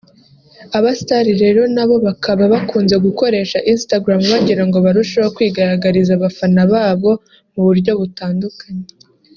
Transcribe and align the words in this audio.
Abastar 0.77 1.25
rero 1.43 1.61
nabo 1.75 1.95
bakaba 2.05 2.43
bakunze 2.53 2.95
gukoresha 3.05 3.57
Instagram 3.73 4.21
bagirango 4.33 4.77
barusheho 4.85 5.27
kwigaragariza 5.35 6.11
abafana 6.15 6.61
babo 6.73 7.11
mu 7.53 7.61
buryo 7.67 7.91
butandukanye 8.01 8.87